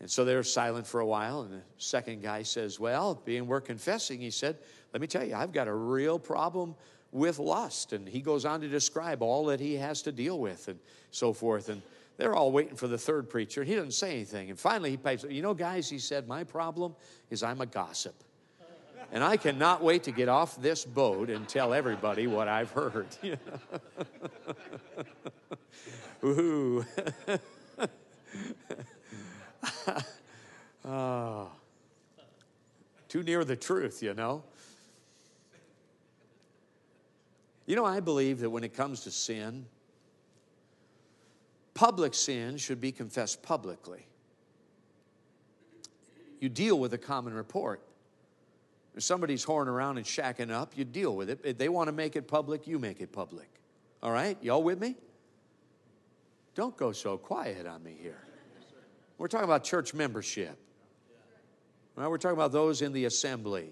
[0.00, 3.60] And so they're silent for a while, and the second guy says, Well, being we're
[3.60, 4.58] confessing, he said,
[4.92, 6.74] Let me tell you, I've got a real problem
[7.12, 7.92] with lust.
[7.92, 10.78] And he goes on to describe all that he has to deal with and
[11.10, 11.68] so forth.
[11.68, 11.80] And
[12.16, 13.62] they're all waiting for the third preacher.
[13.62, 14.50] He doesn't say anything.
[14.50, 16.94] And finally, he pipes, You know, guys, he said, My problem
[17.30, 18.14] is I'm a gossip.
[19.12, 23.06] And I cannot wait to get off this boat and tell everybody what I've heard.
[26.24, 26.84] Ooh.
[27.28, 27.38] oh.
[30.88, 31.48] Ah.
[33.08, 34.44] Too near the truth, you know.
[37.66, 39.66] You know, I believe that when it comes to sin,
[41.76, 44.06] public sin should be confessed publicly.
[46.40, 47.82] You deal with a common report.
[48.94, 51.40] If somebody's whoring around and shacking up, you deal with it.
[51.44, 53.48] If they want to make it public, you make it public.
[54.02, 54.38] All right?
[54.42, 54.96] Y'all with me?
[56.54, 58.24] Don't go so quiet on me here.
[59.18, 60.58] We're talking about church membership.
[61.94, 62.08] Right?
[62.08, 63.68] We're talking about those in the assembly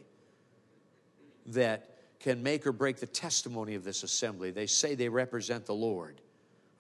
[1.47, 1.89] that
[2.21, 4.51] can make or break the testimony of this assembly.
[4.51, 6.21] They say they represent the Lord.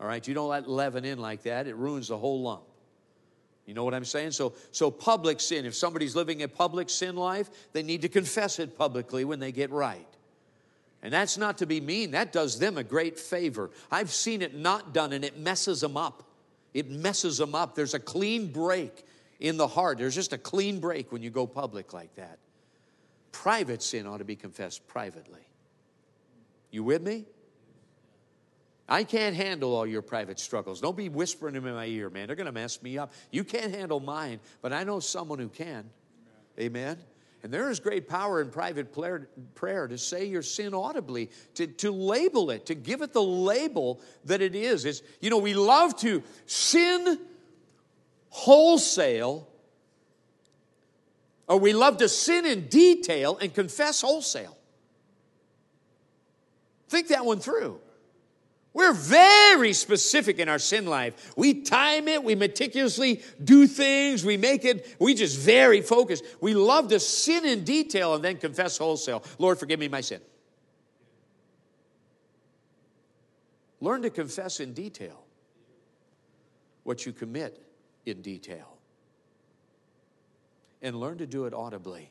[0.05, 2.64] All right, you don't let leaven in like that, it ruins the whole lump.
[3.64, 4.33] You know what I'm saying?
[4.33, 8.59] So, so public sin, if somebody's living a public sin life, they need to confess
[8.59, 10.07] it publicly when they get right.
[11.03, 13.71] And that's not to be mean, that does them a great favor.
[13.90, 16.25] I've seen it not done and it messes them up.
[16.75, 17.75] It messes them up.
[17.75, 19.07] There's a clean break
[19.40, 19.97] in the heart.
[19.97, 22.38] There's just a clean break when you go public like that.
[23.33, 25.49] Private sin ought to be confessed privately.
[26.71, 27.25] You with me?
[28.88, 30.81] I can't handle all your private struggles.
[30.81, 32.27] Don't be whispering them in my ear, man.
[32.27, 33.12] They're going to mess me up.
[33.31, 35.88] You can't handle mine, but I know someone who can.
[36.59, 36.99] Amen.
[37.42, 38.90] And there is great power in private
[39.55, 44.01] prayer to say your sin audibly, to, to label it, to give it the label
[44.25, 44.87] that it is.
[44.87, 47.18] It's, you know, we love to sin
[48.31, 49.47] wholesale,
[51.47, 54.57] or we love to sin in detail and confess wholesale.
[56.88, 57.79] Think that one through.
[58.75, 61.33] We're very specific in our sin life.
[61.37, 66.25] We time it, we meticulously do things, we make it, we just very focused.
[66.41, 69.23] We love to sin in detail and then confess wholesale.
[69.39, 70.21] Lord, forgive me my sin.
[73.81, 75.25] Learn to confess in detail
[76.83, 77.63] what you commit
[78.07, 78.77] in detail.
[80.83, 82.11] And learn to do it audibly.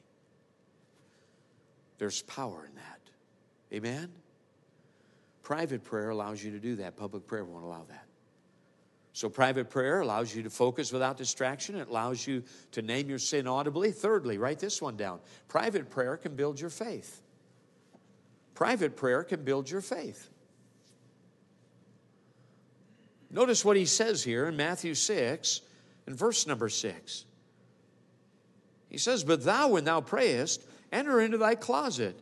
[1.97, 2.99] There's power in that.
[3.73, 4.10] Amen?
[5.43, 6.95] Private prayer allows you to do that.
[6.95, 8.06] Public prayer won't allow that.
[9.15, 11.75] So, private prayer allows you to focus without distraction.
[11.75, 13.91] It allows you to name your sin audibly.
[13.91, 17.21] Thirdly, write this one down private prayer can build your faith.
[18.56, 20.29] Private prayer can build your faith.
[23.29, 25.62] Notice what he says here in Matthew 6
[26.08, 27.25] in verse number 6.
[28.89, 32.15] He says, But thou, when thou prayest, enter into thy closet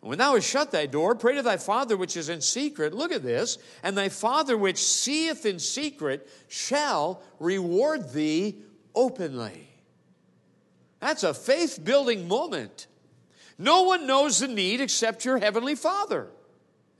[0.00, 2.94] when thou hast shut thy door, pray to thy Father which is in secret.
[2.94, 3.58] Look at this.
[3.82, 8.62] And thy Father which seeth in secret shall reward thee
[8.94, 9.68] openly.
[11.00, 12.86] That's a faith building moment.
[13.58, 16.28] No one knows the need except your heavenly Father.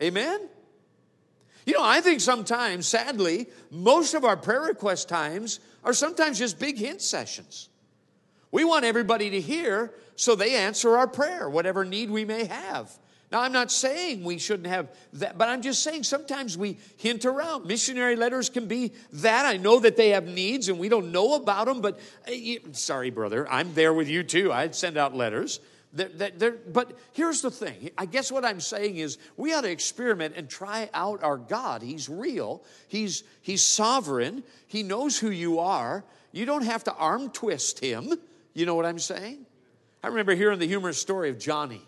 [0.02, 0.48] Amen?
[1.66, 6.58] You know, I think sometimes, sadly, most of our prayer request times are sometimes just
[6.58, 7.68] big hint sessions.
[8.50, 12.90] We want everybody to hear so they answer our prayer, whatever need we may have.
[13.30, 17.26] Now, I'm not saying we shouldn't have that, but I'm just saying sometimes we hint
[17.26, 17.66] around.
[17.66, 19.44] Missionary letters can be that.
[19.44, 22.32] I know that they have needs and we don't know about them, but uh,
[22.72, 24.50] sorry, brother, I'm there with you too.
[24.50, 25.60] I'd send out letters.
[25.94, 27.90] That, that, but here's the thing.
[27.96, 31.82] I guess what I'm saying is we ought to experiment and try out our God.
[31.82, 36.04] He's real, He's, he's sovereign, He knows who you are.
[36.32, 38.14] You don't have to arm twist Him.
[38.54, 39.46] You know what I'm saying?
[40.02, 41.82] I remember hearing the humorous story of Johnny.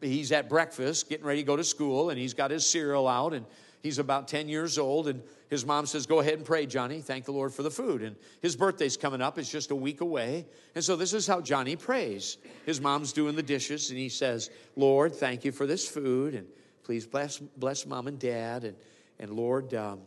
[0.00, 3.32] He's at breakfast, getting ready to go to school, and he's got his cereal out,
[3.32, 3.46] and
[3.82, 7.00] he's about 10 years old, and his mom says, Go ahead and pray, Johnny.
[7.00, 8.02] Thank the Lord for the food.
[8.02, 10.46] And his birthday's coming up, it's just a week away.
[10.74, 12.38] And so this is how Johnny prays.
[12.66, 16.46] His mom's doing the dishes, and he says, Lord, thank you for this food, and
[16.82, 18.64] please bless, bless mom and dad.
[18.64, 18.76] And,
[19.18, 20.00] and Lord, um,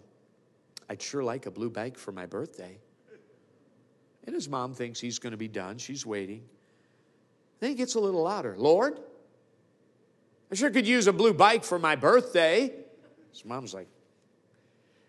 [0.89, 2.77] I'd sure like a blue bike for my birthday.
[4.27, 5.79] And his mom thinks he's going to be done.
[5.79, 6.43] She's waiting.
[7.59, 8.99] Then he gets a little louder Lord,
[10.51, 12.71] I sure could use a blue bike for my birthday.
[13.31, 13.87] His mom's like,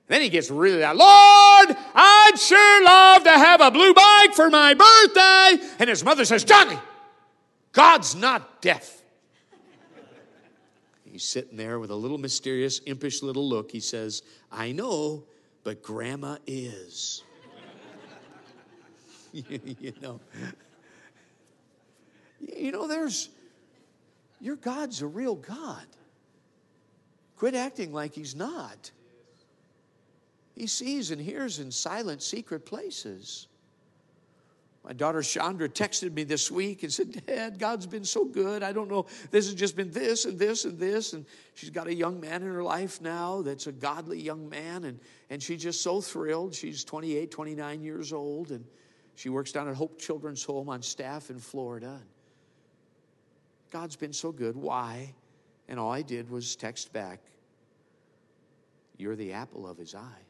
[0.06, 0.96] then he gets really loud.
[0.96, 5.66] Lord, I'd sure love to have a blue bike for my birthday.
[5.78, 6.78] And his mother says, Johnny,
[7.72, 9.02] God's not deaf.
[11.04, 13.70] He's sitting there with a little mysterious, impish little look.
[13.70, 15.24] He says, I know,
[15.62, 17.22] but grandma is.
[19.32, 20.20] you know.
[22.40, 23.30] You know, there's,
[24.40, 25.86] your God's a real God.
[27.36, 28.90] Quit acting like He's not.
[30.54, 33.46] He sees and hears in silent, secret places.
[34.84, 38.62] My daughter Chandra texted me this week and said, Dad, God's been so good.
[38.62, 39.06] I don't know.
[39.30, 41.12] This has just been this and this and this.
[41.12, 44.84] And she's got a young man in her life now that's a godly young man.
[44.84, 46.54] And, and she's just so thrilled.
[46.54, 48.50] She's 28, 29 years old.
[48.50, 48.64] And
[49.18, 51.98] she works down at Hope Children's Home on staff in Florida.
[53.72, 54.54] God's been so good.
[54.54, 55.12] Why?
[55.66, 57.18] And all I did was text back,
[58.96, 60.22] You're the apple of his eye.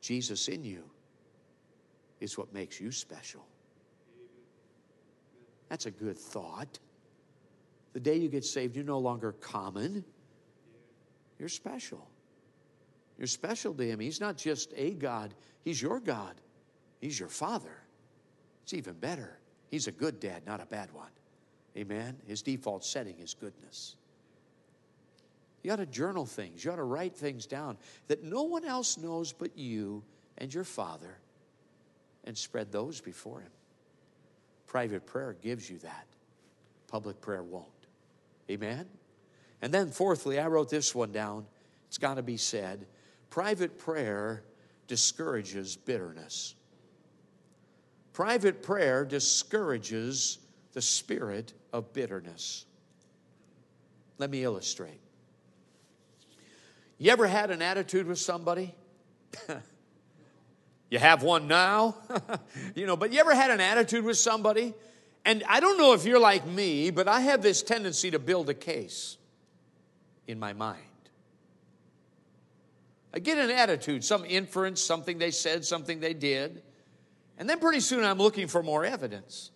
[0.00, 0.82] Jesus in you
[2.20, 3.44] is what makes you special.
[5.68, 6.78] That's a good thought.
[7.92, 10.06] The day you get saved, you're no longer common,
[11.38, 12.08] you're special.
[13.18, 14.00] You're special to Him.
[14.00, 16.34] He's not just a God, He's your God.
[17.00, 17.82] He's your father.
[18.62, 19.38] It's even better.
[19.70, 21.10] He's a good dad, not a bad one.
[21.76, 22.16] Amen.
[22.26, 23.96] His default setting is goodness.
[25.62, 26.64] You ought to journal things.
[26.64, 27.76] You ought to write things down
[28.08, 30.02] that no one else knows but you
[30.38, 31.18] and your father
[32.24, 33.50] and spread those before him.
[34.66, 36.06] Private prayer gives you that.
[36.88, 37.66] Public prayer won't.
[38.50, 38.86] Amen.
[39.62, 41.46] And then fourthly, I wrote this one down.
[41.88, 42.86] It's got to be said.
[43.30, 44.42] Private prayer
[44.86, 46.55] discourages bitterness.
[48.16, 50.38] Private prayer discourages
[50.72, 52.64] the spirit of bitterness.
[54.16, 55.02] Let me illustrate.
[56.96, 58.74] You ever had an attitude with somebody?
[60.88, 61.96] You have one now,
[62.76, 64.72] you know, but you ever had an attitude with somebody?
[65.24, 68.48] And I don't know if you're like me, but I have this tendency to build
[68.50, 69.16] a case
[70.28, 70.78] in my mind.
[73.12, 76.62] I get an attitude, some inference, something they said, something they did.
[77.38, 79.50] And then pretty soon I'm looking for more evidence.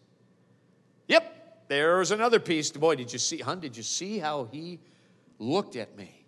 [1.08, 2.70] Yep, there's another piece.
[2.70, 4.80] Boy, did you see, hun, did you see how he
[5.38, 6.24] looked at me?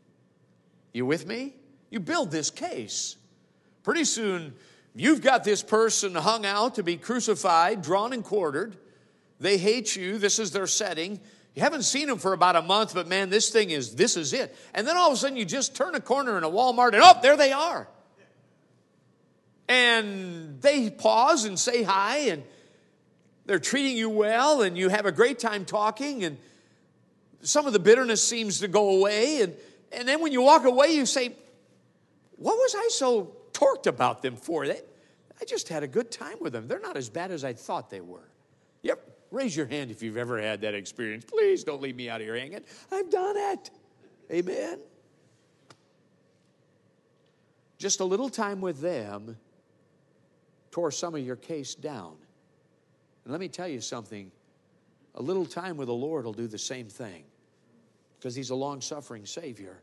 [0.93, 1.55] You with me?
[1.91, 3.17] You build this case.
[3.83, 4.55] Pretty soon,
[4.95, 8.77] you've got this person hung out to be crucified, drawn and quartered.
[9.41, 10.19] They hate you.
[10.19, 11.21] This is their setting.
[11.55, 14.33] You haven't seen them for about a month, but man, this thing is, this is
[14.33, 14.57] it.
[14.73, 17.03] And then all of a sudden, you just turn a corner in a Walmart and
[17.03, 17.89] oh, there they are.
[19.73, 22.43] And they pause and say hi, and
[23.47, 26.37] they're treating you well, and you have a great time talking, and
[27.41, 29.41] some of the bitterness seems to go away.
[29.41, 29.57] And,
[29.91, 31.35] and then when you walk away, you say,
[32.37, 34.67] What was I so torqued about them for?
[34.67, 34.79] They,
[35.41, 36.69] I just had a good time with them.
[36.69, 38.29] They're not as bad as I thought they were.
[38.83, 39.01] Yep,
[39.31, 41.25] raise your hand if you've ever had that experience.
[41.25, 42.61] Please don't leave me out of here hanging.
[42.93, 43.71] I've done it.
[44.31, 44.81] Amen.
[47.79, 49.39] Just a little time with them
[50.73, 52.17] tore some of your case down.
[53.25, 54.33] And let me tell you something
[55.15, 57.23] a little time with the Lord will do the same thing
[58.19, 59.81] because He's a long suffering Savior.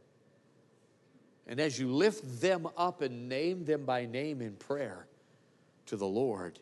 [1.48, 5.08] And as you lift them up and name them by name in prayer
[5.86, 6.60] to the Lord,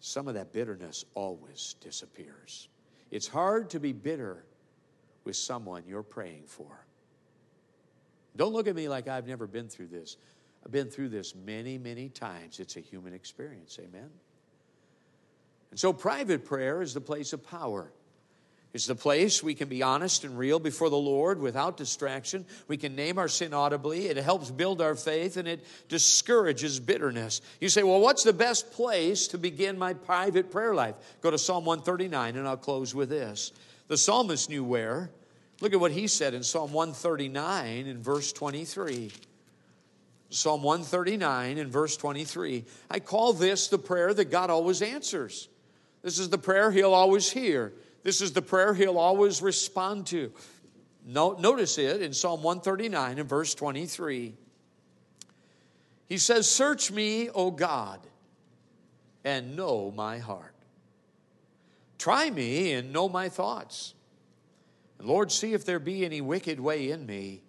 [0.00, 2.68] some of that bitterness always disappears.
[3.10, 4.44] It's hard to be bitter
[5.24, 6.86] with someone you're praying for.
[8.36, 10.16] Don't look at me like I've never been through this.
[10.66, 12.58] I've been through this many, many times.
[12.58, 13.78] It's a human experience.
[13.80, 14.10] Amen.
[15.70, 17.92] And so, private prayer is the place of power.
[18.74, 22.44] It's the place we can be honest and real before the Lord without distraction.
[22.66, 24.08] We can name our sin audibly.
[24.08, 27.42] It helps build our faith and it discourages bitterness.
[27.60, 30.96] You say, well, what's the best place to begin my private prayer life?
[31.20, 33.52] Go to Psalm 139 and I'll close with this.
[33.86, 35.10] The psalmist knew where.
[35.60, 39.12] Look at what he said in Psalm 139 in verse 23.
[40.30, 42.64] Psalm 139 in verse 23.
[42.90, 45.48] I call this the prayer that God always answers.
[46.02, 47.72] This is the prayer he'll always hear.
[48.02, 50.32] This is the prayer he'll always respond to.
[51.04, 54.34] notice it in Psalm 139 and verse 23.
[56.08, 58.00] He says, Search me, O God,
[59.24, 60.54] and know my heart.
[61.98, 63.94] Try me and know my thoughts.
[64.98, 67.42] And Lord, see if there be any wicked way in me,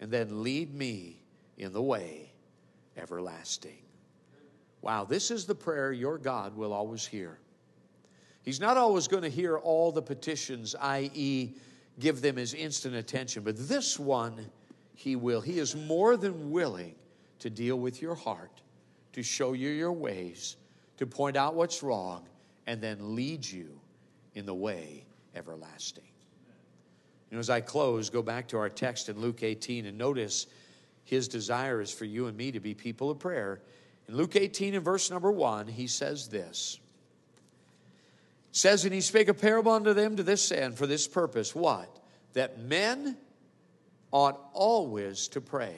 [0.00, 1.23] and then lead me
[1.58, 2.32] in the way
[2.96, 3.78] everlasting.
[4.82, 7.38] Wow, this is the prayer your God will always hear.
[8.42, 11.54] He's not always going to hear all the petitions, i.e.,
[11.98, 14.46] give them his instant attention, but this one
[14.94, 15.40] he will.
[15.40, 16.94] He is more than willing
[17.38, 18.60] to deal with your heart,
[19.12, 20.56] to show you your ways,
[20.98, 22.26] to point out what's wrong,
[22.66, 23.80] and then lead you
[24.34, 26.04] in the way everlasting.
[27.30, 30.46] Know, as I close, go back to our text in Luke 18 and notice
[31.04, 33.60] his desire is for you and me to be people of prayer.
[34.08, 36.80] In Luke 18 and verse number 1, he says this
[38.54, 41.54] says, And he spake a parable unto them to this end, for this purpose.
[41.54, 42.00] What?
[42.34, 43.16] That men
[44.12, 45.76] ought always to pray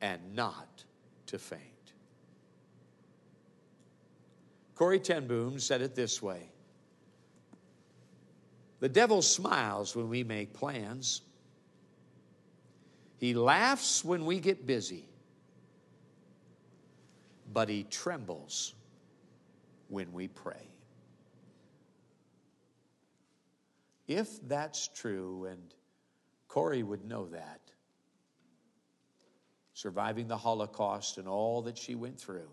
[0.00, 0.84] and not
[1.26, 1.62] to faint.
[4.74, 6.50] Corrie ten Boom said it this way
[8.80, 11.22] The devil smiles when we make plans,
[13.20, 15.06] he laughs when we get busy,
[17.52, 18.72] but he trembles
[19.88, 20.70] when we pray.
[24.08, 25.60] If that's true, and
[26.48, 27.60] Corrie would know that,
[29.74, 32.48] surviving the Holocaust and all that she went through,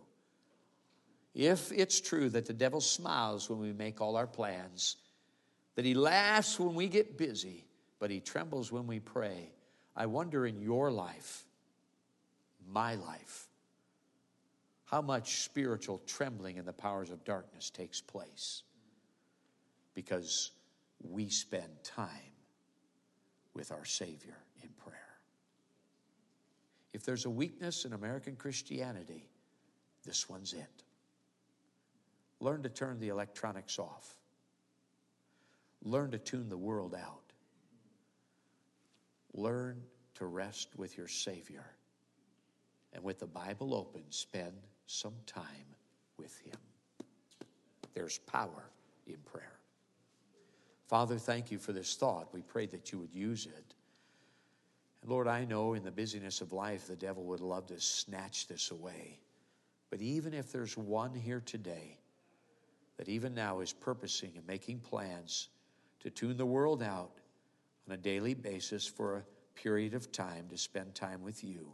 [1.34, 4.97] if it's true that the devil smiles when we make all our plans,
[5.76, 7.63] that he laughs when we get busy,
[7.99, 9.53] but he trembles when we pray,
[9.98, 11.43] I wonder in your life,
[12.72, 13.48] my life,
[14.86, 18.62] how much spiritual trembling in the powers of darkness takes place.
[19.95, 20.52] Because
[21.02, 22.08] we spend time
[23.56, 25.18] with our Savior in prayer.
[26.93, 29.28] If there's a weakness in American Christianity,
[30.06, 30.84] this one's it.
[32.39, 34.16] Learn to turn the electronics off.
[35.82, 37.26] Learn to tune the world out.
[39.38, 39.82] Learn
[40.16, 41.66] to rest with your Savior.
[42.92, 44.54] And with the Bible open, spend
[44.88, 45.76] some time
[46.18, 46.58] with Him.
[47.94, 48.66] There's power
[49.06, 49.60] in prayer.
[50.88, 52.34] Father, thank you for this thought.
[52.34, 53.76] We pray that you would use it.
[55.06, 58.72] Lord, I know in the busyness of life, the devil would love to snatch this
[58.72, 59.20] away.
[59.90, 62.00] But even if there's one here today
[62.98, 65.50] that even now is purposing and making plans
[66.00, 67.20] to tune the world out
[67.88, 71.72] on a daily basis for a period of time to spend time with you,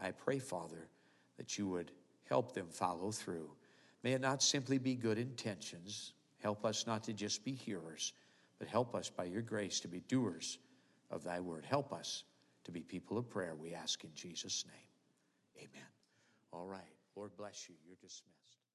[0.00, 0.88] I pray, Father,
[1.38, 1.90] that you would
[2.24, 3.50] help them follow through.
[4.02, 6.12] May it not simply be good intentions.
[6.42, 8.12] Help us not to just be hearers,
[8.58, 10.58] but help us by your grace to be doers
[11.10, 11.64] of thy word.
[11.64, 12.24] Help us
[12.64, 15.68] to be people of prayer, we ask in Jesus' name.
[15.68, 15.88] Amen.
[16.52, 16.80] All right.
[17.14, 17.76] Lord bless you.
[17.86, 18.65] You're dismissed.